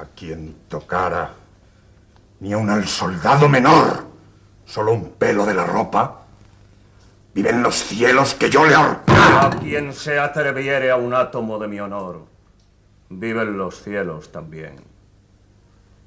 a 0.00 0.06
quien 0.06 0.64
tocara, 0.68 1.30
ni 2.40 2.54
aun 2.54 2.70
al 2.70 2.88
soldado 2.88 3.48
menor, 3.48 4.06
solo 4.64 4.94
un 4.94 5.10
pelo 5.12 5.44
de 5.44 5.52
la 5.52 5.66
ropa, 5.66 6.22
vive 7.34 7.50
en 7.50 7.62
los 7.62 7.76
cielos 7.76 8.34
que 8.34 8.48
yo 8.48 8.64
le 8.64 8.74
ahorcara. 8.74 9.46
A 9.46 9.50
quien 9.50 9.92
se 9.92 10.18
atreviere 10.18 10.90
a 10.90 10.96
un 10.96 11.12
átomo 11.12 11.58
de 11.58 11.68
mi 11.68 11.80
honor, 11.80 12.24
vive 13.10 13.42
en 13.42 13.58
los 13.58 13.82
cielos 13.82 14.32
también, 14.32 14.76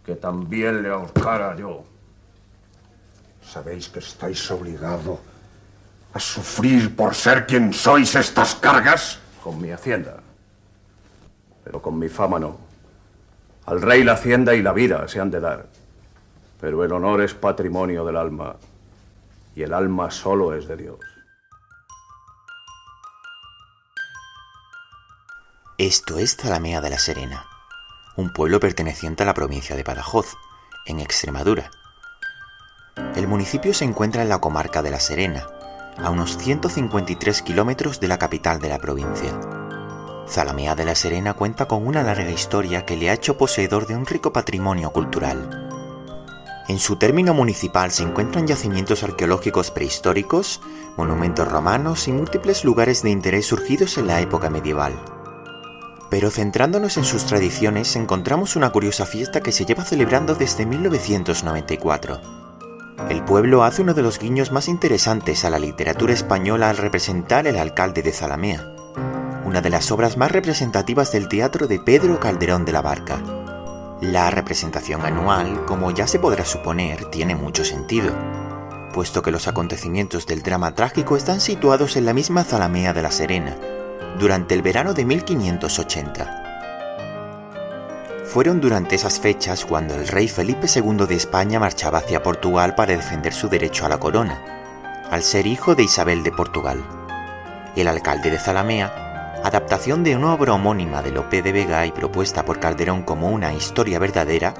que 0.03 0.15
también 0.15 0.81
le 0.81 0.89
ahorcara 0.89 1.55
yo. 1.55 1.83
Sabéis 3.45 3.89
que 3.89 3.99
estáis 3.99 4.49
obligado 4.49 5.19
a 6.13 6.19
sufrir 6.19 6.95
por 6.95 7.13
ser 7.13 7.45
quien 7.45 7.73
sois 7.73 8.15
estas 8.15 8.55
cargas. 8.55 9.19
Con 9.43 9.61
mi 9.61 9.71
hacienda, 9.71 10.17
pero 11.63 11.81
con 11.81 11.99
mi 11.99 12.07
fama 12.07 12.39
no. 12.39 12.72
Al 13.65 13.81
rey 13.81 14.03
la 14.03 14.13
hacienda 14.13 14.55
y 14.55 14.61
la 14.61 14.73
vida 14.73 15.07
se 15.07 15.21
han 15.21 15.31
de 15.31 15.39
dar, 15.39 15.67
pero 16.59 16.83
el 16.83 16.91
honor 16.91 17.21
es 17.21 17.33
patrimonio 17.33 18.03
del 18.03 18.17
alma 18.17 18.57
y 19.55 19.63
el 19.63 19.73
alma 19.73 20.11
solo 20.11 20.53
es 20.53 20.67
de 20.67 20.75
Dios. 20.75 20.99
Esto 25.77 26.17
es 26.19 26.35
Zalamea 26.35 26.81
de 26.81 26.89
la 26.89 26.99
Serena, 26.99 27.45
un 28.15 28.33
pueblo 28.33 28.59
perteneciente 28.59 29.23
a 29.23 29.25
la 29.25 29.33
provincia 29.33 29.75
de 29.75 29.83
Badajoz, 29.83 30.35
en 30.85 30.99
Extremadura. 30.99 31.71
El 33.15 33.27
municipio 33.27 33.73
se 33.73 33.85
encuentra 33.85 34.21
en 34.21 34.29
la 34.29 34.39
comarca 34.39 34.81
de 34.81 34.91
La 34.91 34.99
Serena, 34.99 35.47
a 35.97 36.09
unos 36.09 36.37
153 36.37 37.41
kilómetros 37.41 37.99
de 37.99 38.07
la 38.07 38.19
capital 38.19 38.59
de 38.59 38.69
la 38.69 38.79
provincia. 38.79 39.62
Zalamea 40.33 40.73
de 40.73 40.83
la 40.83 40.95
Serena 40.95 41.35
cuenta 41.35 41.67
con 41.67 41.85
una 41.85 42.01
larga 42.01 42.31
historia 42.31 42.87
que 42.87 42.97
le 42.97 43.11
ha 43.11 43.13
hecho 43.13 43.37
poseedor 43.37 43.85
de 43.85 43.95
un 43.95 44.07
rico 44.07 44.33
patrimonio 44.33 44.89
cultural. 44.89 45.69
En 46.67 46.79
su 46.79 46.95
término 46.95 47.35
municipal 47.35 47.91
se 47.91 48.01
encuentran 48.01 48.47
yacimientos 48.47 49.03
arqueológicos 49.03 49.69
prehistóricos, 49.69 50.59
monumentos 50.97 51.47
romanos 51.47 52.07
y 52.07 52.13
múltiples 52.13 52.63
lugares 52.65 53.03
de 53.03 53.11
interés 53.11 53.45
surgidos 53.45 53.99
en 53.99 54.07
la 54.07 54.21
época 54.21 54.49
medieval. 54.49 54.93
Pero 56.09 56.31
centrándonos 56.31 56.97
en 56.97 57.03
sus 57.03 57.25
tradiciones 57.25 57.95
encontramos 57.95 58.55
una 58.55 58.71
curiosa 58.71 59.05
fiesta 59.05 59.41
que 59.41 59.51
se 59.51 59.65
lleva 59.65 59.85
celebrando 59.85 60.33
desde 60.33 60.65
1994. 60.65 62.21
El 63.07 63.23
pueblo 63.23 63.63
hace 63.63 63.83
uno 63.83 63.93
de 63.93 64.01
los 64.01 64.17
guiños 64.17 64.51
más 64.51 64.67
interesantes 64.67 65.45
a 65.45 65.51
la 65.51 65.59
literatura 65.59 66.13
española 66.13 66.71
al 66.71 66.77
representar 66.77 67.45
el 67.45 67.57
alcalde 67.57 68.01
de 68.01 68.13
Zalamea, 68.13 68.72
una 69.53 69.61
de 69.61 69.69
las 69.69 69.91
obras 69.91 70.17
más 70.17 70.31
representativas 70.31 71.11
del 71.11 71.27
teatro 71.27 71.67
de 71.67 71.77
Pedro 71.77 72.19
Calderón 72.19 72.65
de 72.65 72.71
la 72.71 72.81
Barca. 72.81 73.21
La 74.01 74.31
representación 74.31 75.05
anual, 75.05 75.65
como 75.65 75.91
ya 75.91 76.07
se 76.07 76.17
podrá 76.17 76.43
suponer, 76.43 77.05
tiene 77.11 77.35
mucho 77.35 77.63
sentido, 77.63 78.15
puesto 78.95 79.21
que 79.21 79.29
los 79.29 79.47
acontecimientos 79.47 80.25
del 80.25 80.41
drama 80.41 80.73
trágico 80.73 81.15
están 81.15 81.39
situados 81.39 81.97
en 81.97 82.07
la 82.07 82.15
misma 82.15 82.43
Zalamea 82.43 82.93
de 82.93 83.03
la 83.03 83.11
Serena, 83.11 83.55
durante 84.17 84.55
el 84.55 84.63
verano 84.63 84.95
de 84.95 85.05
1580. 85.05 86.41
Fueron 88.25 88.59
durante 88.59 88.95
esas 88.95 89.19
fechas 89.19 89.65
cuando 89.65 89.93
el 89.93 90.07
rey 90.07 90.29
Felipe 90.29 90.65
II 90.65 91.05
de 91.05 91.13
España 91.13 91.59
marchaba 91.59 91.99
hacia 91.99 92.23
Portugal 92.23 92.73
para 92.73 92.95
defender 92.95 93.35
su 93.35 93.49
derecho 93.49 93.85
a 93.85 93.89
la 93.89 93.99
corona, 93.99 95.03
al 95.11 95.21
ser 95.21 95.45
hijo 95.45 95.75
de 95.75 95.83
Isabel 95.83 96.23
de 96.23 96.31
Portugal. 96.31 96.83
El 97.75 97.87
alcalde 97.87 98.31
de 98.31 98.39
Zalamea, 98.39 99.12
adaptación 99.43 100.03
de 100.03 100.15
una 100.15 100.33
obra 100.33 100.53
homónima 100.53 101.01
de 101.01 101.11
Lope 101.11 101.41
de 101.41 101.51
Vega 101.51 101.85
y 101.85 101.91
propuesta 101.91 102.45
por 102.45 102.59
Calderón 102.59 103.03
como 103.03 103.29
una 103.29 103.53
historia 103.53 103.99
verdadera, 103.99 104.53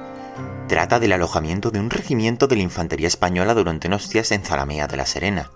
trata 0.67 0.99
del 0.99 1.13
alojamiento 1.13 1.71
de 1.71 1.79
un 1.79 1.89
regimiento 1.89 2.47
de 2.47 2.57
la 2.57 2.63
infantería 2.63 3.07
española 3.07 3.53
durante 3.53 3.87
unos 3.87 4.09
días 4.09 4.31
en 4.31 4.43
Zalamea 4.43 4.87
de 4.87 4.97
la 4.97 5.05
Serena. 5.05 5.51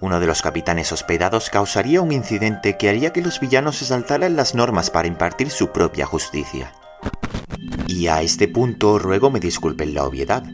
Uno 0.00 0.20
de 0.20 0.26
los 0.26 0.40
capitanes 0.40 0.90
hospedados 0.90 1.50
causaría 1.50 2.00
un 2.00 2.12
incidente 2.12 2.76
que 2.78 2.88
haría 2.88 3.12
que 3.12 3.20
los 3.20 3.38
villanos 3.40 3.76
se 3.76 3.84
saltaran 3.84 4.36
las 4.36 4.54
normas 4.54 4.90
para 4.90 5.06
impartir 5.06 5.50
su 5.50 5.70
propia 5.70 6.06
justicia. 6.06 6.72
Y 7.86 8.08
a 8.08 8.22
este 8.22 8.48
punto 8.48 8.98
ruego 8.98 9.30
me 9.30 9.38
disculpen 9.38 9.94
la 9.94 10.04
obviedad, 10.04 10.44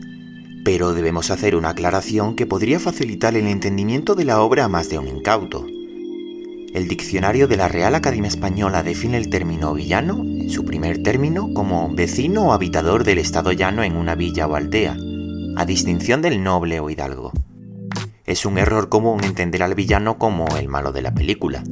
pero 0.65 0.93
debemos 0.93 1.31
hacer 1.31 1.55
una 1.55 1.71
aclaración 1.71 2.35
que 2.35 2.47
podría 2.47 2.81
facilitar 2.81 3.37
el 3.37 3.47
entendimiento 3.47 4.17
de 4.17 4.25
la 4.25 4.41
obra 4.41 4.65
a 4.65 4.69
más 4.69 4.91
de 4.91 4.99
un 4.99 5.07
incauto. 5.07 5.65
El 6.75 6.87
diccionario 6.87 7.49
de 7.49 7.57
la 7.57 7.67
Real 7.67 7.95
Academia 7.95 8.29
Española 8.29 8.83
define 8.83 9.17
el 9.17 9.31
término 9.31 9.73
villano, 9.73 10.23
en 10.23 10.51
su 10.51 10.67
primer 10.67 11.03
término, 11.03 11.55
como 11.55 11.89
vecino 11.95 12.49
o 12.49 12.53
habitador 12.53 13.05
del 13.05 13.19
estado 13.19 13.53
llano 13.53 13.83
en 13.83 13.97
una 13.97 14.15
villa 14.15 14.47
o 14.47 14.55
aldea, 14.55 14.95
a 15.57 15.65
distinción 15.65 16.21
del 16.21 16.43
noble 16.43 16.79
o 16.81 16.91
hidalgo. 16.91 17.33
Es 18.27 18.45
un 18.45 18.59
error 18.59 18.91
común 18.91 19.25
entender 19.25 19.63
al 19.63 19.75
villano 19.75 20.19
como 20.19 20.47
el 20.59 20.69
malo 20.69 20.93
de 20.93 21.01
la 21.01 21.15
película, 21.15 21.65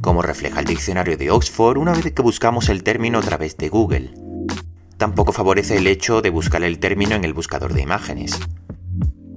como 0.00 0.22
refleja 0.22 0.60
el 0.60 0.66
diccionario 0.66 1.18
de 1.18 1.30
Oxford 1.30 1.76
una 1.76 1.92
vez 1.92 2.12
que 2.12 2.22
buscamos 2.22 2.70
el 2.70 2.82
término 2.82 3.18
a 3.18 3.22
través 3.22 3.58
de 3.58 3.68
Google. 3.68 4.14
Tampoco 4.96 5.32
favorece 5.32 5.76
el 5.76 5.86
hecho 5.86 6.22
de 6.22 6.30
buscar 6.30 6.62
el 6.62 6.78
término 6.78 7.14
en 7.14 7.24
el 7.24 7.34
buscador 7.34 7.74
de 7.74 7.82
imágenes. 7.82 8.40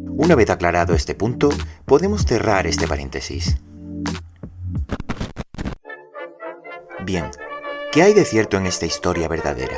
Una 0.07 0.35
vez 0.35 0.49
aclarado 0.49 0.93
este 0.93 1.15
punto, 1.15 1.49
podemos 1.83 2.25
cerrar 2.25 2.65
este 2.65 2.87
paréntesis. 2.87 3.57
Bien, 7.05 7.29
¿qué 7.91 8.01
hay 8.01 8.15
de 8.15 8.25
cierto 8.25 8.57
en 8.57 8.65
esta 8.65 8.87
historia 8.87 9.27
verdadera? 9.27 9.77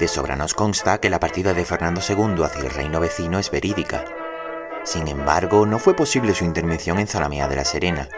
De 0.00 0.08
sobra 0.08 0.34
nos 0.34 0.54
consta 0.54 0.98
que 0.98 1.08
la 1.08 1.20
partida 1.20 1.54
de 1.54 1.64
Fernando 1.64 2.00
II 2.00 2.42
hacia 2.42 2.62
el 2.62 2.70
reino 2.70 2.98
vecino 2.98 3.38
es 3.38 3.48
verídica. 3.52 4.04
Sin 4.82 5.06
embargo, 5.06 5.66
no 5.66 5.78
fue 5.78 5.94
posible 5.94 6.34
su 6.34 6.44
intervención 6.44 6.98
en 6.98 7.06
Zalamea 7.06 7.46
de 7.46 7.54
la 7.54 7.64
Serena, 7.64 8.08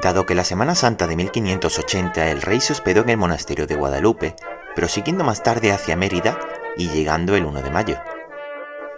dado 0.00 0.24
que 0.24 0.34
la 0.34 0.42
Semana 0.42 0.74
Santa 0.74 1.06
de 1.06 1.16
1580 1.16 2.30
el 2.30 2.40
rey 2.40 2.62
se 2.62 2.72
hospedó 2.72 3.02
en 3.02 3.10
el 3.10 3.18
monasterio 3.18 3.66
de 3.66 3.74
Guadalupe, 3.74 4.36
prosiguiendo 4.74 5.22
más 5.22 5.42
tarde 5.42 5.70
hacia 5.70 5.96
Mérida 5.96 6.38
y 6.78 6.88
llegando 6.88 7.36
el 7.36 7.44
1 7.44 7.60
de 7.60 7.70
mayo. 7.70 7.98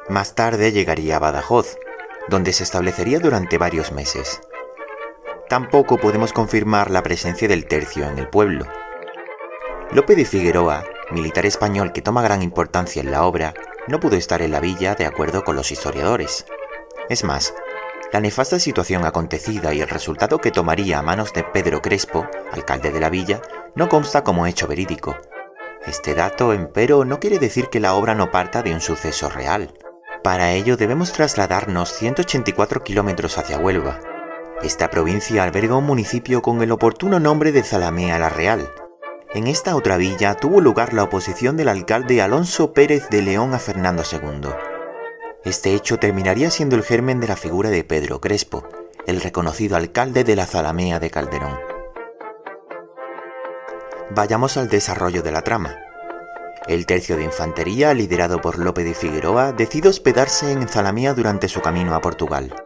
Más 0.08 0.36
tarde 0.36 0.70
llegaría 0.70 1.16
a 1.16 1.18
Badajoz, 1.18 1.78
donde 2.28 2.52
se 2.52 2.62
establecería 2.62 3.18
durante 3.18 3.58
varios 3.58 3.90
meses. 3.90 4.40
Tampoco 5.48 5.96
podemos 5.96 6.32
confirmar 6.32 6.90
la 6.90 7.04
presencia 7.04 7.46
del 7.46 7.66
tercio 7.66 8.08
en 8.08 8.18
el 8.18 8.28
pueblo. 8.28 8.66
Lope 9.92 10.16
de 10.16 10.24
Figueroa, 10.24 10.84
militar 11.12 11.46
español 11.46 11.92
que 11.92 12.02
toma 12.02 12.20
gran 12.20 12.42
importancia 12.42 13.00
en 13.00 13.12
la 13.12 13.22
obra, 13.22 13.54
no 13.86 14.00
pudo 14.00 14.16
estar 14.16 14.42
en 14.42 14.50
la 14.50 14.58
villa 14.58 14.96
de 14.96 15.06
acuerdo 15.06 15.44
con 15.44 15.54
los 15.54 15.70
historiadores. 15.70 16.46
Es 17.08 17.22
más, 17.22 17.54
la 18.12 18.20
nefasta 18.20 18.58
situación 18.58 19.04
acontecida 19.04 19.72
y 19.72 19.80
el 19.80 19.88
resultado 19.88 20.38
que 20.38 20.50
tomaría 20.50 20.98
a 20.98 21.02
manos 21.02 21.32
de 21.32 21.44
Pedro 21.44 21.80
Crespo, 21.80 22.26
alcalde 22.50 22.90
de 22.90 22.98
la 22.98 23.10
villa, 23.10 23.40
no 23.76 23.88
consta 23.88 24.24
como 24.24 24.48
hecho 24.48 24.66
verídico. 24.66 25.16
Este 25.86 26.14
dato, 26.14 26.52
empero, 26.54 27.04
no 27.04 27.20
quiere 27.20 27.38
decir 27.38 27.68
que 27.68 27.78
la 27.78 27.94
obra 27.94 28.16
no 28.16 28.32
parta 28.32 28.64
de 28.64 28.74
un 28.74 28.80
suceso 28.80 29.28
real. 29.28 29.72
Para 30.24 30.50
ello 30.54 30.76
debemos 30.76 31.12
trasladarnos 31.12 31.92
184 31.92 32.82
kilómetros 32.82 33.38
hacia 33.38 33.58
Huelva, 33.58 34.00
esta 34.62 34.90
provincia 34.90 35.42
alberga 35.42 35.76
un 35.76 35.84
municipio 35.84 36.40
con 36.42 36.62
el 36.62 36.72
oportuno 36.72 37.20
nombre 37.20 37.52
de 37.52 37.62
Zalamea 37.62 38.18
la 38.18 38.30
Real. 38.30 38.70
En 39.34 39.46
esta 39.46 39.76
otra 39.76 39.96
villa 39.96 40.34
tuvo 40.34 40.60
lugar 40.60 40.94
la 40.94 41.02
oposición 41.02 41.56
del 41.56 41.68
alcalde 41.68 42.22
Alonso 42.22 42.72
Pérez 42.72 43.08
de 43.10 43.22
León 43.22 43.52
a 43.52 43.58
Fernando 43.58 44.02
II. 44.10 44.48
Este 45.44 45.74
hecho 45.74 45.98
terminaría 45.98 46.50
siendo 46.50 46.74
el 46.74 46.82
germen 46.82 47.20
de 47.20 47.28
la 47.28 47.36
figura 47.36 47.70
de 47.70 47.84
Pedro 47.84 48.20
Crespo, 48.20 48.66
el 49.06 49.20
reconocido 49.20 49.76
alcalde 49.76 50.24
de 50.24 50.36
la 50.36 50.46
Zalamea 50.46 50.98
de 50.98 51.10
Calderón. 51.10 51.58
Vayamos 54.10 54.56
al 54.56 54.68
desarrollo 54.68 55.22
de 55.22 55.32
la 55.32 55.42
trama. 55.42 55.76
El 56.66 56.86
tercio 56.86 57.16
de 57.16 57.24
infantería, 57.24 57.94
liderado 57.94 58.40
por 58.40 58.58
Lope 58.58 58.82
de 58.82 58.94
Figueroa, 58.94 59.52
decide 59.52 59.88
hospedarse 59.88 60.50
en 60.50 60.66
Zalamea 60.66 61.14
durante 61.14 61.48
su 61.48 61.60
camino 61.60 61.94
a 61.94 62.00
Portugal. 62.00 62.65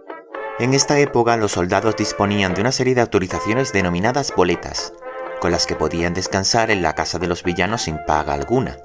En 0.61 0.75
esta 0.75 0.99
época 0.99 1.39
los 1.39 1.53
soldados 1.53 1.97
disponían 1.97 2.53
de 2.53 2.61
una 2.61 2.71
serie 2.71 2.95
de 2.95 3.01
autorizaciones 3.01 3.73
denominadas 3.73 4.31
boletas, 4.37 4.93
con 5.41 5.53
las 5.53 5.67
que 5.67 5.75
podían 5.75 6.13
descansar 6.13 6.71
en 6.71 6.83
la 6.83 6.95
casa 6.95 7.19
de 7.19 7.27
los 7.29 7.43
villanos 7.43 7.81
sin 7.85 7.97
paga 8.07 8.35
alguna. 8.35 8.77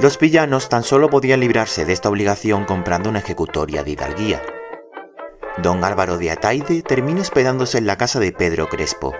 Los 0.00 0.18
villanos 0.18 0.68
tan 0.68 0.82
solo 0.82 1.08
podían 1.08 1.38
librarse 1.38 1.84
de 1.84 1.92
esta 1.92 2.08
obligación 2.08 2.64
comprando 2.64 3.08
una 3.08 3.20
ejecutoria 3.20 3.84
de 3.84 3.92
hidalguía. 3.92 4.42
Don 5.58 5.84
Álvaro 5.84 6.18
de 6.18 6.32
Ataide 6.32 6.82
termina 6.82 7.20
hospedándose 7.20 7.78
en 7.78 7.86
la 7.86 7.96
casa 7.96 8.18
de 8.18 8.32
Pedro 8.32 8.68
Crespo, 8.68 9.14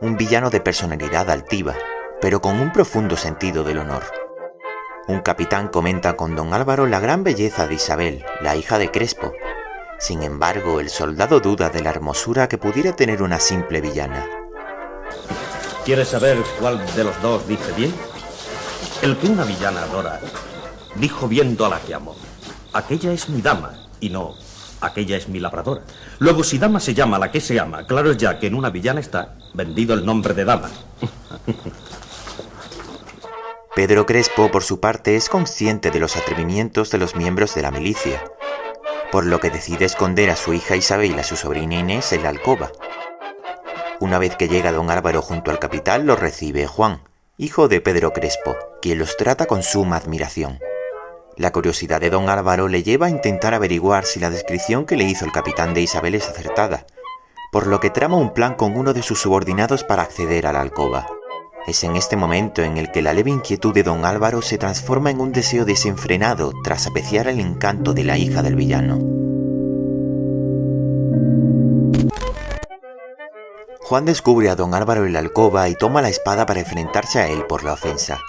un 0.00 0.16
villano 0.16 0.50
de 0.50 0.60
personalidad 0.60 1.28
altiva, 1.28 1.74
pero 2.20 2.40
con 2.40 2.60
un 2.60 2.72
profundo 2.72 3.16
sentido 3.16 3.64
del 3.64 3.78
honor. 3.78 4.04
Un 5.08 5.22
capitán 5.22 5.68
comenta 5.68 6.14
con 6.14 6.36
don 6.36 6.54
Álvaro 6.54 6.86
la 6.86 7.00
gran 7.00 7.24
belleza 7.24 7.66
de 7.66 7.74
Isabel, 7.74 8.24
la 8.40 8.54
hija 8.54 8.78
de 8.78 8.92
Crespo, 8.92 9.32
sin 9.98 10.22
embargo, 10.22 10.80
el 10.80 10.90
soldado 10.90 11.40
duda 11.40 11.70
de 11.70 11.82
la 11.82 11.90
hermosura 11.90 12.48
que 12.48 12.58
pudiera 12.58 12.94
tener 12.94 13.22
una 13.22 13.40
simple 13.40 13.80
villana. 13.80 14.26
¿Quieres 15.84 16.08
saber 16.08 16.38
cuál 16.60 16.84
de 16.94 17.04
los 17.04 17.20
dos 17.22 17.46
dice 17.46 17.72
bien? 17.76 17.94
El 19.02 19.16
que 19.16 19.28
una 19.28 19.44
villana 19.44 19.82
adora, 19.82 20.20
dijo 20.96 21.28
viendo 21.28 21.64
a 21.64 21.68
la 21.68 21.80
que 21.80 21.94
amó, 21.94 22.16
aquella 22.72 23.12
es 23.12 23.28
mi 23.28 23.40
dama, 23.40 23.72
y 24.00 24.10
no, 24.10 24.34
aquella 24.80 25.16
es 25.16 25.28
mi 25.28 25.40
labradora. 25.40 25.82
Luego, 26.18 26.44
si 26.44 26.58
dama 26.58 26.80
se 26.80 26.94
llama 26.94 27.18
la 27.18 27.30
que 27.30 27.40
se 27.40 27.58
ama, 27.60 27.86
claro 27.86 28.10
es 28.10 28.16
ya 28.16 28.38
que 28.38 28.48
en 28.48 28.54
una 28.54 28.70
villana 28.70 29.00
está 29.00 29.36
vendido 29.54 29.94
el 29.94 30.04
nombre 30.04 30.34
de 30.34 30.44
dama. 30.44 30.70
Pedro 33.74 34.06
Crespo, 34.06 34.50
por 34.50 34.62
su 34.62 34.80
parte, 34.80 35.16
es 35.16 35.28
consciente 35.28 35.90
de 35.90 36.00
los 36.00 36.16
atrevimientos 36.16 36.90
de 36.90 36.98
los 36.98 37.14
miembros 37.14 37.54
de 37.54 37.62
la 37.62 37.70
milicia, 37.70 38.24
por 39.16 39.24
lo 39.24 39.40
que 39.40 39.48
decide 39.48 39.86
esconder 39.86 40.28
a 40.28 40.36
su 40.36 40.52
hija 40.52 40.76
Isabel 40.76 41.16
y 41.16 41.18
a 41.18 41.22
su 41.22 41.36
sobrina 41.36 41.76
Inés 41.76 42.12
en 42.12 42.22
la 42.22 42.28
alcoba. 42.28 42.70
Una 43.98 44.18
vez 44.18 44.36
que 44.36 44.46
llega 44.46 44.72
don 44.72 44.90
Álvaro 44.90 45.22
junto 45.22 45.50
al 45.50 45.58
capitán, 45.58 46.04
lo 46.04 46.16
recibe 46.16 46.66
Juan, 46.66 47.00
hijo 47.38 47.66
de 47.66 47.80
Pedro 47.80 48.12
Crespo, 48.12 48.54
quien 48.82 48.98
los 48.98 49.16
trata 49.16 49.46
con 49.46 49.62
suma 49.62 49.96
admiración. 49.96 50.58
La 51.34 51.50
curiosidad 51.50 51.98
de 51.98 52.10
don 52.10 52.28
Álvaro 52.28 52.68
le 52.68 52.82
lleva 52.82 53.06
a 53.06 53.08
intentar 53.08 53.54
averiguar 53.54 54.04
si 54.04 54.20
la 54.20 54.28
descripción 54.28 54.84
que 54.84 54.98
le 54.98 55.04
hizo 55.04 55.24
el 55.24 55.32
capitán 55.32 55.72
de 55.72 55.80
Isabel 55.80 56.14
es 56.14 56.28
acertada, 56.28 56.84
por 57.52 57.66
lo 57.68 57.80
que 57.80 57.88
trama 57.88 58.18
un 58.18 58.34
plan 58.34 58.52
con 58.52 58.76
uno 58.76 58.92
de 58.92 59.00
sus 59.00 59.18
subordinados 59.18 59.82
para 59.82 60.02
acceder 60.02 60.46
a 60.46 60.52
la 60.52 60.60
alcoba. 60.60 61.06
Es 61.66 61.82
en 61.82 61.96
este 61.96 62.16
momento 62.16 62.62
en 62.62 62.76
el 62.76 62.92
que 62.92 63.02
la 63.02 63.12
leve 63.12 63.30
inquietud 63.30 63.74
de 63.74 63.82
don 63.82 64.04
Álvaro 64.04 64.40
se 64.40 64.56
transforma 64.56 65.10
en 65.10 65.20
un 65.20 65.32
deseo 65.32 65.64
desenfrenado 65.64 66.52
tras 66.62 66.86
apreciar 66.86 67.26
el 67.26 67.40
encanto 67.40 67.92
de 67.92 68.04
la 68.04 68.16
hija 68.16 68.42
del 68.42 68.54
villano. 68.54 69.00
Juan 73.80 74.04
descubre 74.04 74.48
a 74.48 74.54
don 74.54 74.74
Álvaro 74.74 75.06
en 75.06 75.12
la 75.12 75.18
alcoba 75.18 75.68
y 75.68 75.74
toma 75.74 76.02
la 76.02 76.08
espada 76.08 76.46
para 76.46 76.60
enfrentarse 76.60 77.18
a 77.18 77.28
él 77.28 77.44
por 77.46 77.64
la 77.64 77.72
ofensa. 77.72 78.20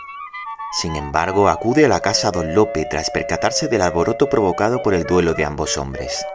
Sin 0.71 0.95
embargo, 0.95 1.47
acude 1.47 1.85
a 1.85 1.89
la 1.89 1.99
casa 1.99 2.31
don 2.31 2.55
Lope 2.55 2.85
tras 2.89 3.11
percatarse 3.11 3.67
del 3.67 3.81
alboroto 3.81 4.29
provocado 4.29 4.81
por 4.81 4.95
el 4.95 5.03
duelo 5.03 5.33
de 5.33 5.45
ambos 5.45 5.77
hombres. 5.77 6.25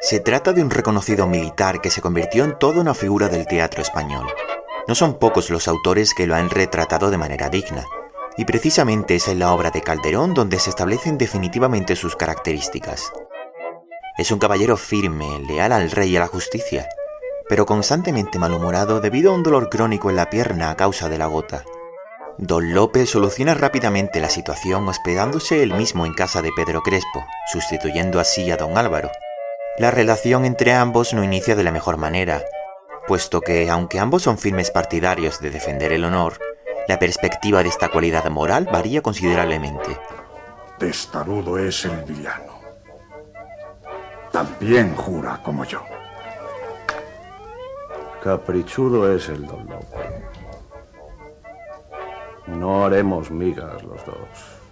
Se 0.00 0.18
trata 0.20 0.52
de 0.52 0.62
un 0.62 0.70
reconocido 0.70 1.26
militar 1.26 1.80
que 1.80 1.90
se 1.90 2.00
convirtió 2.00 2.44
en 2.44 2.58
toda 2.58 2.80
una 2.80 2.94
figura 2.94 3.28
del 3.28 3.46
teatro 3.46 3.82
español. 3.82 4.26
No 4.88 4.94
son 4.94 5.18
pocos 5.18 5.50
los 5.50 5.68
autores 5.68 6.14
que 6.14 6.26
lo 6.26 6.34
han 6.34 6.50
retratado 6.50 7.10
de 7.10 7.18
manera 7.18 7.48
digna, 7.48 7.84
y 8.36 8.44
precisamente 8.44 9.14
es 9.14 9.28
en 9.28 9.38
la 9.38 9.52
obra 9.52 9.70
de 9.70 9.80
Calderón 9.80 10.34
donde 10.34 10.58
se 10.58 10.70
establecen 10.70 11.18
definitivamente 11.18 11.96
sus 11.96 12.16
características. 12.16 13.12
Es 14.18 14.30
un 14.30 14.38
caballero 14.38 14.76
firme, 14.76 15.38
leal 15.40 15.72
al 15.72 15.90
rey 15.90 16.10
y 16.10 16.16
a 16.16 16.20
la 16.20 16.26
justicia, 16.26 16.88
pero 17.48 17.66
constantemente 17.66 18.38
malhumorado 18.38 19.00
debido 19.00 19.32
a 19.32 19.34
un 19.34 19.42
dolor 19.42 19.68
crónico 19.68 20.10
en 20.10 20.16
la 20.16 20.30
pierna 20.30 20.70
a 20.70 20.76
causa 20.76 21.08
de 21.08 21.18
la 21.18 21.26
gota. 21.26 21.64
Don 22.38 22.74
Lope 22.74 23.06
soluciona 23.06 23.54
rápidamente 23.54 24.20
la 24.20 24.30
situación 24.30 24.88
hospedándose 24.88 25.62
él 25.62 25.74
mismo 25.74 26.06
en 26.06 26.14
casa 26.14 26.42
de 26.42 26.50
Pedro 26.56 26.82
Crespo, 26.82 27.24
sustituyendo 27.52 28.20
así 28.20 28.50
a 28.50 28.56
don 28.56 28.78
Álvaro. 28.78 29.10
La 29.78 29.90
relación 29.90 30.44
entre 30.44 30.72
ambos 30.72 31.14
no 31.14 31.22
inicia 31.22 31.54
de 31.54 31.62
la 31.62 31.72
mejor 31.72 31.98
manera, 31.98 32.42
puesto 33.12 33.42
que, 33.42 33.68
aunque 33.68 33.98
ambos 34.00 34.22
son 34.22 34.38
firmes 34.38 34.70
partidarios 34.70 35.38
de 35.38 35.50
defender 35.50 35.92
el 35.92 36.06
honor, 36.06 36.38
la 36.88 36.98
perspectiva 36.98 37.62
de 37.62 37.68
esta 37.68 37.90
cualidad 37.90 38.24
moral 38.30 38.66
varía 38.72 39.02
considerablemente. 39.02 39.98
Testarudo 40.78 41.58
es 41.58 41.84
el 41.84 42.04
villano. 42.04 42.54
También 44.32 44.96
jura 44.96 45.42
como 45.42 45.62
yo. 45.66 45.82
Caprichudo 48.24 49.14
es 49.14 49.28
el 49.28 49.44
don 49.44 49.66
Lope. 49.66 50.22
No 52.46 52.86
haremos 52.86 53.30
migas 53.30 53.82
los 53.82 54.06
dos. 54.06 54.62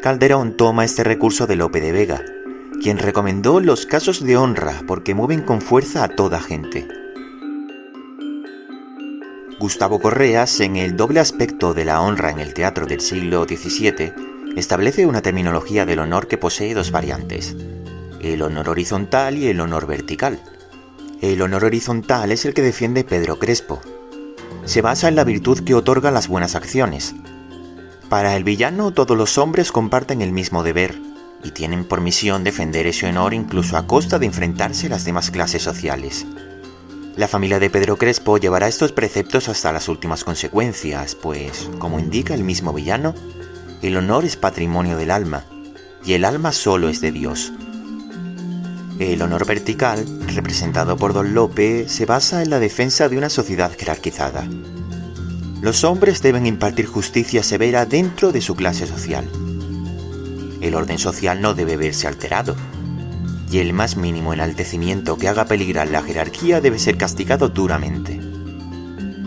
Calderón 0.00 0.56
toma 0.56 0.86
este 0.86 1.04
recurso 1.04 1.46
de 1.46 1.56
Lope 1.56 1.82
de 1.82 1.92
Vega, 1.92 2.24
quien 2.80 2.98
recomendó 2.98 3.60
los 3.60 3.86
casos 3.86 4.24
de 4.24 4.36
honra 4.36 4.82
porque 4.86 5.14
mueven 5.14 5.42
con 5.42 5.60
fuerza 5.60 6.04
a 6.04 6.08
toda 6.08 6.40
gente. 6.40 6.86
Gustavo 9.58 10.00
Correas, 10.00 10.60
en 10.60 10.76
el 10.76 10.96
doble 10.96 11.18
aspecto 11.18 11.74
de 11.74 11.84
la 11.84 12.00
honra 12.00 12.30
en 12.30 12.38
el 12.38 12.54
teatro 12.54 12.86
del 12.86 13.00
siglo 13.00 13.44
XVII, 13.44 14.12
establece 14.56 15.06
una 15.06 15.20
terminología 15.20 15.84
del 15.84 15.98
honor 15.98 16.28
que 16.28 16.38
posee 16.38 16.74
dos 16.74 16.92
variantes, 16.92 17.56
el 18.20 18.42
honor 18.42 18.68
horizontal 18.68 19.36
y 19.36 19.48
el 19.48 19.60
honor 19.60 19.86
vertical. 19.86 20.40
El 21.20 21.42
honor 21.42 21.64
horizontal 21.64 22.30
es 22.30 22.44
el 22.44 22.54
que 22.54 22.62
defiende 22.62 23.02
Pedro 23.02 23.40
Crespo. 23.40 23.80
Se 24.64 24.82
basa 24.82 25.08
en 25.08 25.16
la 25.16 25.24
virtud 25.24 25.64
que 25.64 25.74
otorga 25.74 26.12
las 26.12 26.28
buenas 26.28 26.54
acciones. 26.54 27.16
Para 28.08 28.36
el 28.36 28.44
villano 28.44 28.92
todos 28.92 29.16
los 29.16 29.38
hombres 29.38 29.72
comparten 29.72 30.22
el 30.22 30.30
mismo 30.30 30.62
deber, 30.62 30.94
y 31.42 31.52
tienen 31.52 31.84
por 31.84 32.00
misión 32.00 32.44
defender 32.44 32.86
ese 32.86 33.06
honor 33.06 33.34
incluso 33.34 33.76
a 33.76 33.86
costa 33.86 34.18
de 34.18 34.26
enfrentarse 34.26 34.86
a 34.86 34.90
las 34.90 35.04
demás 35.04 35.30
clases 35.30 35.62
sociales. 35.62 36.26
La 37.16 37.28
familia 37.28 37.58
de 37.58 37.70
Pedro 37.70 37.96
Crespo 37.96 38.38
llevará 38.38 38.68
estos 38.68 38.92
preceptos 38.92 39.48
hasta 39.48 39.72
las 39.72 39.88
últimas 39.88 40.24
consecuencias, 40.24 41.14
pues, 41.16 41.68
como 41.78 41.98
indica 41.98 42.34
el 42.34 42.44
mismo 42.44 42.72
villano, 42.72 43.14
el 43.82 43.96
honor 43.96 44.24
es 44.24 44.36
patrimonio 44.36 44.96
del 44.96 45.10
alma, 45.10 45.44
y 46.04 46.12
el 46.12 46.24
alma 46.24 46.52
solo 46.52 46.88
es 46.88 47.00
de 47.00 47.10
Dios. 47.10 47.52
El 49.00 49.22
honor 49.22 49.46
vertical, 49.46 50.04
representado 50.34 50.96
por 50.96 51.12
Don 51.12 51.34
Lope, 51.34 51.88
se 51.88 52.06
basa 52.06 52.42
en 52.42 52.50
la 52.50 52.58
defensa 52.58 53.08
de 53.08 53.18
una 53.18 53.30
sociedad 53.30 53.72
jerarquizada. 53.76 54.48
Los 55.60 55.82
hombres 55.82 56.22
deben 56.22 56.46
impartir 56.46 56.86
justicia 56.86 57.42
severa 57.42 57.84
dentro 57.84 58.30
de 58.30 58.40
su 58.40 58.54
clase 58.54 58.86
social 58.86 59.28
el 60.60 60.74
orden 60.74 60.98
social 60.98 61.40
no 61.40 61.54
debe 61.54 61.76
verse 61.76 62.06
alterado, 62.06 62.56
y 63.50 63.58
el 63.58 63.72
más 63.72 63.96
mínimo 63.96 64.32
enaltecimiento 64.32 65.16
que 65.16 65.28
haga 65.28 65.46
peligrar 65.46 65.88
la 65.88 66.02
jerarquía 66.02 66.60
debe 66.60 66.78
ser 66.78 66.98
castigado 66.98 67.48
duramente. 67.48 68.20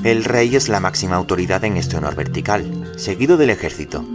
El 0.03 0.23
rey 0.23 0.55
es 0.55 0.67
la 0.69 0.79
máxima 0.79 1.15
autoridad 1.15 1.63
en 1.63 1.77
este 1.77 1.97
honor 1.97 2.15
vertical, 2.15 2.91
seguido 2.97 3.37
del 3.37 3.51
ejército. 3.51 4.05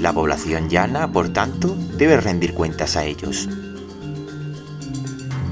La 0.00 0.12
población 0.12 0.68
llana, 0.68 1.10
por 1.10 1.30
tanto, 1.30 1.76
debe 1.96 2.20
rendir 2.20 2.54
cuentas 2.54 2.96
a 2.96 3.04
ellos. 3.04 3.48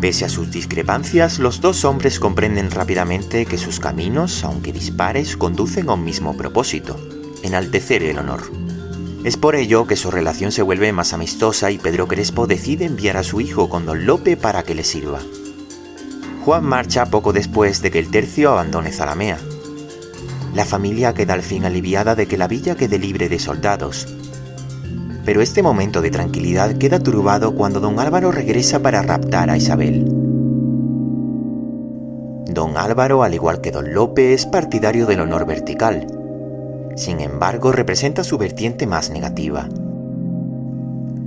Pese 0.00 0.24
a 0.24 0.28
sus 0.28 0.50
discrepancias, 0.50 1.38
los 1.38 1.60
dos 1.60 1.84
hombres 1.84 2.20
comprenden 2.20 2.70
rápidamente 2.70 3.46
que 3.46 3.58
sus 3.58 3.80
caminos, 3.80 4.44
aunque 4.44 4.72
dispares, 4.72 5.36
conducen 5.36 5.88
a 5.88 5.94
un 5.94 6.04
mismo 6.04 6.36
propósito, 6.36 6.96
enaltecer 7.42 8.02
el 8.04 8.18
honor. 8.18 8.65
Es 9.26 9.36
por 9.36 9.56
ello 9.56 9.88
que 9.88 9.96
su 9.96 10.12
relación 10.12 10.52
se 10.52 10.62
vuelve 10.62 10.92
más 10.92 11.12
amistosa 11.12 11.72
y 11.72 11.78
Pedro 11.78 12.06
Crespo 12.06 12.46
decide 12.46 12.84
enviar 12.84 13.16
a 13.16 13.24
su 13.24 13.40
hijo 13.40 13.68
con 13.68 13.84
Don 13.84 14.06
Lope 14.06 14.36
para 14.36 14.62
que 14.62 14.76
le 14.76 14.84
sirva. 14.84 15.18
Juan 16.44 16.64
marcha 16.64 17.06
poco 17.06 17.32
después 17.32 17.82
de 17.82 17.90
que 17.90 17.98
el 17.98 18.08
tercio 18.12 18.52
abandone 18.52 18.92
Zalamea. 18.92 19.38
La 20.54 20.64
familia 20.64 21.12
queda 21.12 21.34
al 21.34 21.42
fin 21.42 21.64
aliviada 21.64 22.14
de 22.14 22.28
que 22.28 22.38
la 22.38 22.46
villa 22.46 22.76
quede 22.76 23.00
libre 23.00 23.28
de 23.28 23.40
soldados. 23.40 24.06
Pero 25.24 25.42
este 25.42 25.60
momento 25.60 26.02
de 26.02 26.12
tranquilidad 26.12 26.78
queda 26.78 27.00
turbado 27.00 27.56
cuando 27.56 27.80
don 27.80 27.98
Álvaro 27.98 28.30
regresa 28.30 28.78
para 28.78 29.02
raptar 29.02 29.50
a 29.50 29.56
Isabel. 29.56 30.04
Don 32.46 32.76
Álvaro, 32.76 33.24
al 33.24 33.34
igual 33.34 33.60
que 33.60 33.72
don 33.72 33.92
Lope, 33.92 34.34
es 34.34 34.46
partidario 34.46 35.04
del 35.04 35.18
honor 35.18 35.46
vertical, 35.46 36.06
sin 36.96 37.20
embargo, 37.20 37.72
representa 37.72 38.24
su 38.24 38.38
vertiente 38.38 38.86
más 38.86 39.10
negativa. 39.10 39.68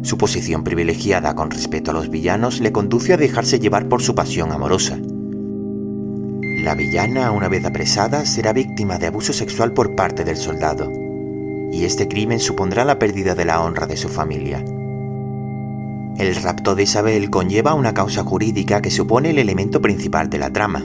Su 0.02 0.18
posición 0.18 0.64
privilegiada 0.64 1.36
con 1.36 1.52
respecto 1.52 1.92
a 1.92 1.94
los 1.94 2.10
villanos 2.10 2.60
le 2.60 2.72
conduce 2.72 3.14
a 3.14 3.18
dejarse 3.18 3.60
llevar 3.60 3.88
por 3.88 4.02
su 4.02 4.16
pasión 4.16 4.52
amorosa. 4.52 4.98
La 6.64 6.74
villana, 6.74 7.32
una 7.32 7.48
vez 7.48 7.64
apresada, 7.66 8.26
será 8.26 8.52
víctima 8.52 8.98
de 8.98 9.08
abuso 9.08 9.32
sexual 9.32 9.74
por 9.74 9.96
parte 9.96 10.24
del 10.24 10.38
soldado, 10.38 10.90
y 11.72 11.84
este 11.84 12.08
crimen 12.08 12.40
supondrá 12.40 12.84
la 12.84 12.98
pérdida 12.98 13.36
de 13.36 13.46
la 13.46 13.62
honra 13.62 13.86
de 13.86 13.98
su 13.98 14.10
familia. 14.10 14.64
El 16.18 16.36
rapto 16.36 16.76
de 16.76 16.84
Isabel 16.84 17.30
conlleva 17.30 17.76
una 17.76 17.94
causa 17.94 18.24
jurídica 18.24 18.82
que 18.82 18.92
supone 18.92 19.30
el 19.30 19.38
elemento 19.38 19.82
principal 19.82 20.30
de 20.30 20.38
la 20.40 20.52
trama, 20.52 20.84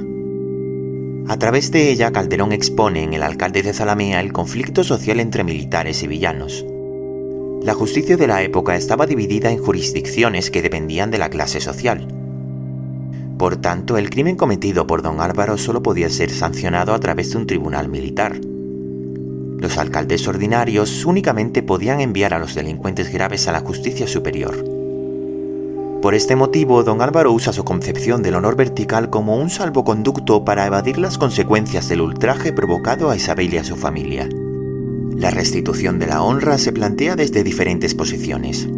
a 1.26 1.38
través 1.38 1.70
de 1.70 1.90
ella, 1.90 2.12
Calderón 2.12 2.52
expone 2.52 3.02
en 3.02 3.14
el 3.14 3.22
alcalde 3.22 3.62
de 3.62 3.72
Zalamea 3.72 4.20
el 4.20 4.32
conflicto 4.32 4.84
social 4.84 5.20
entre 5.20 5.42
militares 5.42 6.02
y 6.02 6.06
villanos. 6.06 6.66
La 7.62 7.72
justicia 7.72 8.18
de 8.18 8.26
la 8.26 8.42
época 8.42 8.76
estaba 8.76 9.06
dividida 9.06 9.50
en 9.50 9.58
jurisdicciones 9.58 10.50
que 10.50 10.60
dependían 10.60 11.10
de 11.10 11.16
la 11.16 11.30
clase 11.30 11.60
social. 11.60 12.06
Por 13.38 13.56
tanto, 13.56 13.96
el 13.96 14.10
crimen 14.10 14.36
cometido 14.36 14.86
por 14.86 15.00
don 15.00 15.20
Álvaro 15.20 15.56
solo 15.56 15.82
podía 15.82 16.10
ser 16.10 16.30
sancionado 16.30 16.92
a 16.92 17.00
través 17.00 17.30
de 17.30 17.38
un 17.38 17.46
tribunal 17.46 17.88
militar. 17.88 18.38
Los 19.58 19.78
alcaldes 19.78 20.28
ordinarios 20.28 21.06
únicamente 21.06 21.62
podían 21.62 22.02
enviar 22.02 22.34
a 22.34 22.38
los 22.38 22.54
delincuentes 22.54 23.10
graves 23.10 23.48
a 23.48 23.52
la 23.52 23.60
justicia 23.60 24.06
superior. 24.06 24.73
Por 26.04 26.14
este 26.14 26.36
motivo, 26.36 26.84
don 26.84 27.00
Álvaro 27.00 27.32
usa 27.32 27.54
su 27.54 27.64
concepción 27.64 28.22
del 28.22 28.34
honor 28.34 28.56
vertical 28.56 29.08
como 29.08 29.38
un 29.38 29.48
salvoconducto 29.48 30.44
para 30.44 30.66
evadir 30.66 30.98
las 30.98 31.16
consecuencias 31.16 31.88
del 31.88 32.02
ultraje 32.02 32.52
provocado 32.52 33.08
a 33.08 33.16
Isabel 33.16 33.54
y 33.54 33.56
a 33.56 33.64
su 33.64 33.74
familia. 33.74 34.28
La 35.16 35.30
restitución 35.30 35.98
de 35.98 36.06
la 36.06 36.20
honra 36.20 36.58
se 36.58 36.72
plantea 36.72 37.16
desde 37.16 37.42
diferentes 37.42 37.94
posiciones. 37.94 38.68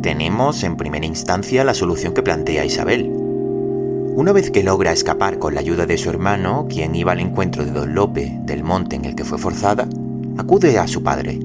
Tenemos 0.00 0.62
en 0.62 0.78
primera 0.78 1.04
instancia 1.04 1.64
la 1.64 1.74
solución 1.74 2.14
que 2.14 2.22
plantea 2.22 2.64
Isabel. 2.64 3.12
Una 3.12 4.32
vez 4.32 4.50
que 4.50 4.62
logra 4.62 4.92
escapar 4.92 5.38
con 5.38 5.52
la 5.52 5.60
ayuda 5.60 5.84
de 5.84 5.98
su 5.98 6.08
hermano, 6.08 6.66
quien 6.66 6.94
iba 6.94 7.12
al 7.12 7.20
encuentro 7.20 7.62
de 7.62 7.72
Don 7.72 7.94
Lope 7.94 8.38
del 8.44 8.64
monte 8.64 8.96
en 8.96 9.04
el 9.04 9.14
que 9.14 9.24
fue 9.26 9.36
forzada, 9.36 9.86
acude 10.38 10.78
a 10.78 10.88
su 10.88 11.02
padre, 11.02 11.40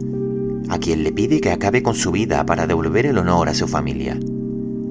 a 0.69 0.79
quien 0.79 1.03
le 1.03 1.11
pide 1.11 1.41
que 1.41 1.51
acabe 1.51 1.83
con 1.83 1.93
su 1.93 2.09
vida 2.13 2.45
para 2.45 2.67
devolver 2.67 3.05
el 3.05 3.17
honor 3.17 3.49
a 3.49 3.53
su 3.53 3.67
familia. 3.67 4.17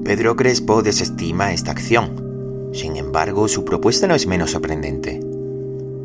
Pedro 0.03 0.35
Crespo 0.35 0.83
desestima 0.83 1.53
esta 1.53 1.71
acción. 1.71 2.69
Sin 2.73 2.97
embargo, 2.97 3.47
su 3.47 3.63
propuesta 3.63 4.05
no 4.05 4.15
es 4.15 4.27
menos 4.27 4.51
sorprendente. 4.51 5.21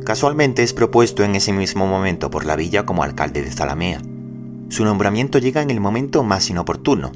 Casualmente 0.05 0.63
es 0.63 0.73
propuesto 0.73 1.25
en 1.25 1.35
ese 1.35 1.53
mismo 1.53 1.89
momento 1.89 2.31
por 2.31 2.47
la 2.47 2.55
villa 2.55 2.87
como 2.87 3.03
alcalde 3.03 3.43
de 3.43 3.51
Zalamea. 3.51 4.01
Su 4.69 4.85
nombramiento 4.85 5.39
llega 5.39 5.63
en 5.63 5.71
el 5.71 5.81
momento 5.81 6.23
más 6.23 6.49
inoportuno, 6.49 7.11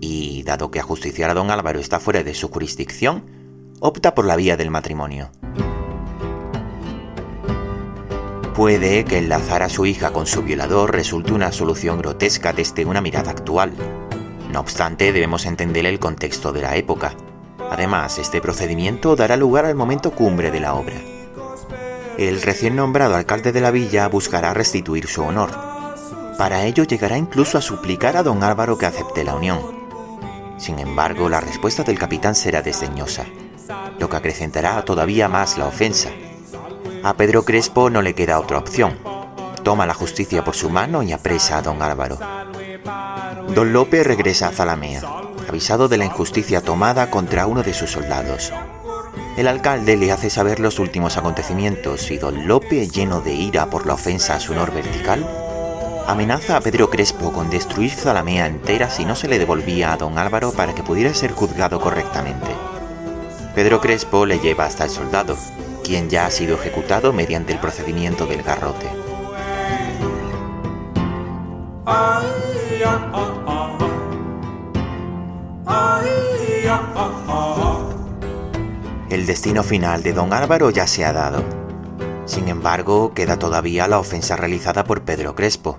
y 0.00 0.42
dado 0.42 0.72
que 0.72 0.80
ajusticiar 0.80 1.30
a 1.30 1.34
don 1.34 1.52
Álvaro 1.52 1.78
está 1.78 2.00
fuera 2.00 2.24
de 2.24 2.34
su 2.34 2.48
jurisdicción, 2.48 3.22
opta 3.78 4.16
por 4.16 4.24
la 4.24 4.34
vía 4.34 4.56
del 4.56 4.70
matrimonio. 4.70 5.30
Puede 8.56 9.04
que 9.04 9.18
enlazar 9.18 9.62
a 9.62 9.68
su 9.68 9.86
hija 9.86 10.12
con 10.12 10.26
su 10.26 10.42
violador 10.42 10.92
resulte 10.92 11.32
una 11.32 11.52
solución 11.52 11.98
grotesca 11.98 12.52
desde 12.52 12.84
una 12.84 13.00
mirada 13.00 13.30
actual. 13.30 13.72
No 14.50 14.60
obstante, 14.60 15.12
debemos 15.12 15.46
entender 15.46 15.86
el 15.86 15.98
contexto 15.98 16.52
de 16.52 16.62
la 16.62 16.76
época. 16.76 17.14
Además, 17.70 18.18
este 18.18 18.40
procedimiento 18.40 19.14
dará 19.14 19.36
lugar 19.36 19.66
al 19.66 19.74
momento 19.74 20.12
cumbre 20.12 20.50
de 20.50 20.60
la 20.60 20.74
obra. 20.74 20.96
El 22.16 22.42
recién 22.42 22.74
nombrado 22.74 23.14
alcalde 23.14 23.52
de 23.52 23.60
la 23.60 23.70
villa 23.70 24.08
buscará 24.08 24.54
restituir 24.54 25.06
su 25.06 25.22
honor. 25.22 25.50
Para 26.38 26.64
ello 26.64 26.84
llegará 26.84 27.18
incluso 27.18 27.58
a 27.58 27.60
suplicar 27.60 28.16
a 28.16 28.22
don 28.22 28.42
Álvaro 28.42 28.78
que 28.78 28.86
acepte 28.86 29.22
la 29.22 29.34
unión. 29.34 29.60
Sin 30.56 30.78
embargo, 30.78 31.28
la 31.28 31.40
respuesta 31.40 31.84
del 31.84 31.98
capitán 31.98 32.34
será 32.34 32.62
desdeñosa, 32.62 33.26
lo 33.98 34.08
que 34.08 34.16
acrecentará 34.16 34.82
todavía 34.84 35.28
más 35.28 35.58
la 35.58 35.66
ofensa. 35.66 36.10
A 37.04 37.14
Pedro 37.14 37.44
Crespo 37.44 37.90
no 37.90 38.02
le 38.02 38.14
queda 38.14 38.40
otra 38.40 38.58
opción. 38.58 38.98
Toma 39.62 39.86
la 39.86 39.94
justicia 39.94 40.42
por 40.42 40.56
su 40.56 40.70
mano 40.70 41.02
y 41.02 41.12
apresa 41.12 41.58
a 41.58 41.62
don 41.62 41.82
Álvaro. 41.82 42.18
Don 43.54 43.72
Lope 43.72 44.04
regresa 44.04 44.48
a 44.48 44.52
Zalamea, 44.52 45.02
avisado 45.48 45.88
de 45.88 45.98
la 45.98 46.04
injusticia 46.04 46.60
tomada 46.60 47.10
contra 47.10 47.46
uno 47.46 47.62
de 47.62 47.74
sus 47.74 47.90
soldados. 47.90 48.52
El 49.36 49.46
alcalde 49.46 49.96
le 49.96 50.10
hace 50.10 50.30
saber 50.30 50.58
los 50.58 50.78
últimos 50.78 51.16
acontecimientos 51.16 52.10
y 52.10 52.18
don 52.18 52.48
Lope, 52.48 52.88
lleno 52.88 53.20
de 53.20 53.34
ira 53.34 53.70
por 53.70 53.86
la 53.86 53.94
ofensa 53.94 54.34
a 54.34 54.40
su 54.40 54.52
honor 54.52 54.72
vertical, 54.72 55.26
amenaza 56.06 56.56
a 56.56 56.60
Pedro 56.60 56.90
Crespo 56.90 57.32
con 57.32 57.50
destruir 57.50 57.90
Zalamea 57.90 58.46
entera 58.46 58.90
si 58.90 59.04
no 59.04 59.14
se 59.14 59.28
le 59.28 59.38
devolvía 59.38 59.92
a 59.92 59.96
don 59.96 60.18
Álvaro 60.18 60.52
para 60.52 60.74
que 60.74 60.82
pudiera 60.82 61.14
ser 61.14 61.32
juzgado 61.32 61.80
correctamente. 61.80 62.48
Pedro 63.54 63.80
Crespo 63.80 64.24
le 64.26 64.38
lleva 64.38 64.64
hasta 64.64 64.84
el 64.84 64.90
soldado, 64.90 65.36
quien 65.84 66.10
ya 66.10 66.26
ha 66.26 66.30
sido 66.30 66.56
ejecutado 66.56 67.12
mediante 67.12 67.52
el 67.52 67.58
procedimiento 67.58 68.26
del 68.26 68.42
garrote. 68.42 68.86
El 79.10 79.26
destino 79.26 79.64
final 79.64 80.04
de 80.04 80.12
don 80.12 80.32
Álvaro 80.32 80.70
ya 80.70 80.86
se 80.86 81.04
ha 81.04 81.12
dado. 81.12 81.42
Sin 82.24 82.46
embargo, 82.46 83.14
queda 83.14 83.36
todavía 83.36 83.88
la 83.88 83.98
ofensa 83.98 84.36
realizada 84.36 84.84
por 84.84 85.02
Pedro 85.02 85.34
Crespo. 85.34 85.76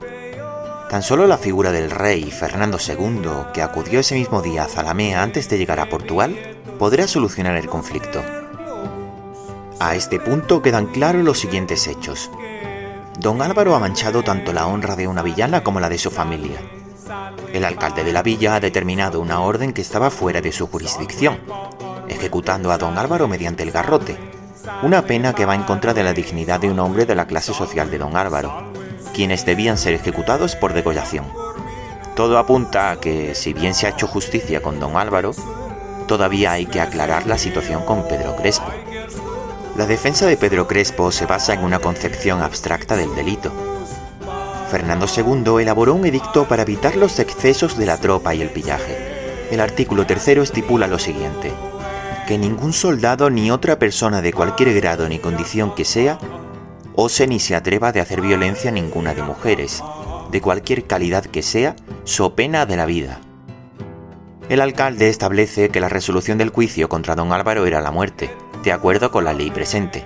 Tan 0.89 1.01
solo 1.01 1.25
la 1.25 1.37
figura 1.37 1.71
del 1.71 1.89
rey 1.89 2.31
Fernando 2.31 2.77
II, 2.85 3.51
que 3.53 3.61
acudió 3.61 4.01
ese 4.01 4.15
mismo 4.15 4.41
día 4.41 4.63
a 4.63 4.67
Zalamea 4.67 5.23
antes 5.23 5.47
de 5.47 5.57
llegar 5.57 5.79
a 5.79 5.87
Portugal, 5.87 6.35
podrá 6.79 7.07
solucionar 7.07 7.55
el 7.55 7.69
conflicto. 7.69 8.21
A 9.79 9.95
este 9.95 10.19
punto 10.19 10.61
quedan 10.61 10.87
claros 10.87 11.23
los 11.23 11.39
siguientes 11.39 11.87
hechos. 11.87 12.29
Don 13.19 13.41
Álvaro 13.41 13.73
ha 13.75 13.79
manchado 13.79 14.21
tanto 14.21 14.51
la 14.51 14.67
honra 14.67 14.97
de 14.97 15.07
una 15.07 15.21
villana 15.21 15.63
como 15.63 15.79
la 15.79 15.87
de 15.87 15.97
su 15.97 16.11
familia. 16.11 16.59
El 17.53 17.65
alcalde 17.65 18.03
de 18.03 18.13
la 18.13 18.21
villa 18.21 18.55
ha 18.55 18.59
determinado 18.59 19.19
una 19.19 19.41
orden 19.41 19.73
que 19.73 19.81
estaba 19.81 20.11
fuera 20.11 20.41
de 20.41 20.51
su 20.51 20.67
jurisdicción, 20.67 21.39
ejecutando 22.07 22.71
a 22.71 22.77
don 22.77 22.97
Álvaro 22.97 23.27
mediante 23.27 23.63
el 23.63 23.71
garrote, 23.71 24.17
una 24.83 25.03
pena 25.03 25.33
que 25.33 25.45
va 25.45 25.55
en 25.55 25.63
contra 25.63 25.93
de 25.93 26.03
la 26.03 26.13
dignidad 26.13 26.59
de 26.59 26.69
un 26.69 26.79
hombre 26.79 27.05
de 27.05 27.15
la 27.15 27.25
clase 27.25 27.53
social 27.53 27.89
de 27.89 27.97
don 27.97 28.15
Álvaro, 28.15 28.71
quienes 29.13 29.45
debían 29.45 29.77
ser 29.77 29.93
ejecutados 29.93 30.55
por 30.55 30.73
degollación. 30.73 31.25
Todo 32.15 32.37
apunta 32.37 32.91
a 32.91 32.99
que, 32.99 33.33
si 33.33 33.53
bien 33.53 33.73
se 33.73 33.87
ha 33.87 33.91
hecho 33.91 34.07
justicia 34.07 34.61
con 34.61 34.79
don 34.79 34.97
Álvaro, 34.97 35.31
todavía 36.07 36.51
hay 36.51 36.65
que 36.65 36.81
aclarar 36.81 37.25
la 37.25 37.37
situación 37.37 37.83
con 37.83 38.07
Pedro 38.07 38.35
Crespo. 38.35 38.71
La 39.75 39.85
defensa 39.85 40.25
de 40.25 40.37
Pedro 40.37 40.67
Crespo 40.67 41.11
se 41.11 41.25
basa 41.25 41.53
en 41.53 41.63
una 41.63 41.79
concepción 41.79 42.41
abstracta 42.41 42.97
del 42.97 43.15
delito. 43.15 43.51
Fernando 44.69 45.07
II 45.07 45.61
elaboró 45.61 45.95
un 45.95 46.05
edicto 46.05 46.47
para 46.47 46.61
evitar 46.61 46.95
los 46.95 47.19
excesos 47.19 47.77
de 47.77 47.85
la 47.85 47.97
tropa 47.97 48.35
y 48.35 48.41
el 48.41 48.49
pillaje. 48.49 48.97
El 49.51 49.59
artículo 49.59 50.05
tercero 50.05 50.43
estipula 50.43 50.87
lo 50.87 50.99
siguiente 50.99 51.51
que 52.29 52.37
ningún 52.37 52.73
soldado 52.73 53.31
ni 53.31 53.49
otra 53.49 53.79
persona 53.79 54.21
de 54.21 54.33
cualquier 54.33 54.71
grado 54.75 55.09
ni 55.09 55.17
condición 55.17 55.73
que 55.73 55.83
sea 55.83 56.19
ose 56.95 57.25
ni 57.25 57.39
se 57.39 57.55
atreva 57.55 57.91
de 57.91 58.01
hacer 58.01 58.21
violencia 58.21 58.69
a 58.69 58.73
ninguna 58.73 59.15
de 59.15 59.23
mujeres, 59.23 59.83
de 60.29 60.39
cualquier 60.39 60.85
calidad 60.85 61.25
que 61.25 61.41
sea, 61.41 61.75
so 62.03 62.35
pena 62.35 62.67
de 62.67 62.77
la 62.77 62.85
vida. 62.85 63.19
El 64.47 64.61
alcalde 64.61 65.09
establece 65.09 65.69
que 65.69 65.79
la 65.79 65.89
resolución 65.89 66.37
del 66.37 66.49
juicio 66.49 66.87
contra 66.87 67.15
don 67.15 67.33
Álvaro 67.33 67.65
era 67.65 67.81
la 67.81 67.89
muerte, 67.89 68.29
de 68.63 68.73
acuerdo 68.73 69.09
con 69.09 69.23
la 69.23 69.33
ley 69.33 69.49
presente. 69.49 70.05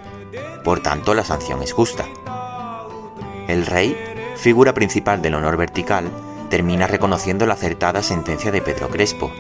Por 0.63 0.81
tanto, 0.81 1.13
la 1.13 1.25
sanción 1.25 1.61
es 1.61 1.73
justa. 1.73 2.05
El 3.49 3.65
rey, 3.65 3.97
figura 4.35 4.73
principal 4.73 5.21
del 5.21 5.35
honor 5.35 5.57
vertical, 5.57 6.09
termina 6.49 6.87
reconociendo 6.87 7.45
la 7.45 7.53
acertada 7.53 8.03
sentencia 8.03 8.51
de 8.51 8.61
Pedro 8.61 8.89
Crespo, 8.89 9.31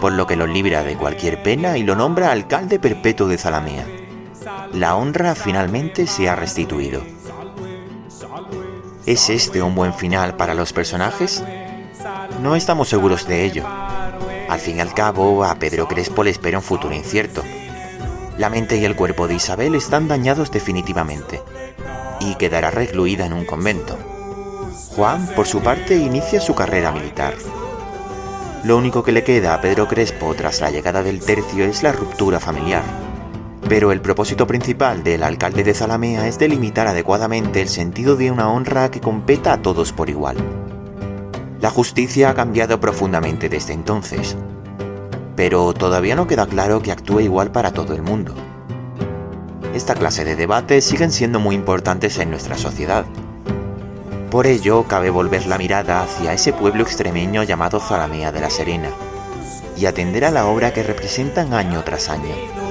por 0.00 0.12
lo 0.12 0.26
que 0.26 0.36
lo 0.36 0.46
libra 0.46 0.82
de 0.82 0.96
cualquier 0.96 1.42
pena 1.42 1.76
y 1.76 1.82
lo 1.82 1.94
nombra 1.94 2.30
alcalde 2.30 2.78
perpetuo 2.78 3.26
de 3.26 3.38
Zalamea. 3.38 3.86
La 4.72 4.96
honra 4.96 5.34
finalmente 5.34 6.06
se 6.06 6.28
ha 6.28 6.36
restituido. 6.36 7.02
¿Es 9.06 9.30
este 9.30 9.62
un 9.62 9.74
buen 9.74 9.94
final 9.94 10.36
para 10.36 10.54
los 10.54 10.72
personajes? 10.72 11.42
No 12.42 12.54
estamos 12.54 12.88
seguros 12.88 13.26
de 13.26 13.44
ello. 13.44 13.64
Al 13.66 14.60
fin 14.60 14.76
y 14.76 14.80
al 14.80 14.94
cabo, 14.94 15.44
a 15.44 15.54
Pedro 15.56 15.88
Crespo 15.88 16.22
le 16.24 16.30
espera 16.30 16.58
un 16.58 16.64
futuro 16.64 16.94
incierto. 16.94 17.42
La 18.36 18.50
mente 18.50 18.76
y 18.76 18.84
el 18.84 18.94
cuerpo 18.94 19.26
de 19.26 19.34
Isabel 19.34 19.74
están 19.74 20.08
dañados 20.08 20.50
definitivamente 20.50 21.42
y 22.20 22.34
quedará 22.36 22.70
recluida 22.70 23.26
en 23.26 23.32
un 23.32 23.44
convento. 23.44 23.98
Juan, 24.98 25.28
por 25.36 25.46
su 25.46 25.60
parte, 25.60 25.96
inicia 25.96 26.40
su 26.40 26.56
carrera 26.56 26.90
militar. 26.90 27.34
Lo 28.64 28.76
único 28.76 29.04
que 29.04 29.12
le 29.12 29.22
queda 29.22 29.54
a 29.54 29.60
Pedro 29.60 29.86
Crespo 29.86 30.34
tras 30.34 30.60
la 30.60 30.72
llegada 30.72 31.04
del 31.04 31.20
tercio 31.20 31.66
es 31.66 31.84
la 31.84 31.92
ruptura 31.92 32.40
familiar. 32.40 32.82
Pero 33.68 33.92
el 33.92 34.00
propósito 34.00 34.48
principal 34.48 35.04
del 35.04 35.22
alcalde 35.22 35.62
de 35.62 35.72
Zalamea 35.72 36.26
es 36.26 36.40
delimitar 36.40 36.88
adecuadamente 36.88 37.62
el 37.62 37.68
sentido 37.68 38.16
de 38.16 38.32
una 38.32 38.50
honra 38.50 38.90
que 38.90 39.00
competa 39.00 39.52
a 39.52 39.62
todos 39.62 39.92
por 39.92 40.10
igual. 40.10 40.36
La 41.60 41.70
justicia 41.70 42.30
ha 42.30 42.34
cambiado 42.34 42.80
profundamente 42.80 43.48
desde 43.48 43.74
entonces, 43.74 44.36
pero 45.36 45.74
todavía 45.74 46.16
no 46.16 46.26
queda 46.26 46.48
claro 46.48 46.82
que 46.82 46.90
actúe 46.90 47.20
igual 47.20 47.52
para 47.52 47.70
todo 47.70 47.94
el 47.94 48.02
mundo. 48.02 48.34
Esta 49.74 49.94
clase 49.94 50.24
de 50.24 50.34
debates 50.34 50.84
siguen 50.84 51.12
siendo 51.12 51.38
muy 51.38 51.54
importantes 51.54 52.18
en 52.18 52.30
nuestra 52.30 52.58
sociedad, 52.58 53.06
por 54.28 54.46
ello, 54.46 54.84
cabe 54.84 55.10
volver 55.10 55.46
la 55.46 55.58
mirada 55.58 56.02
hacia 56.02 56.32
ese 56.32 56.52
pueblo 56.52 56.82
extremeño 56.82 57.42
llamado 57.42 57.80
Zalamea 57.80 58.32
de 58.32 58.40
la 58.40 58.50
Serena 58.50 58.90
y 59.76 59.86
atender 59.86 60.24
a 60.24 60.30
la 60.30 60.46
obra 60.46 60.72
que 60.72 60.82
representan 60.82 61.54
año 61.54 61.82
tras 61.84 62.08
año. 62.08 62.67